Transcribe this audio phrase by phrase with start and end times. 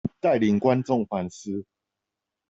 [0.19, 1.63] 帶領觀眾反思